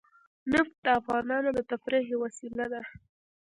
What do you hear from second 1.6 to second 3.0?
تفریح یوه وسیله ده.